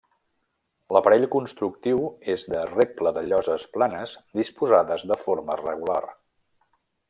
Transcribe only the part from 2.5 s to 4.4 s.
de reble de lloses planes,